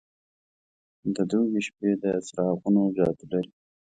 د 1.15 1.17
دوبی 1.29 1.61
شپې 1.67 1.89
د 2.01 2.03
څراغونو 2.27 2.81
جادو 2.97 3.25
لري. 3.31 3.51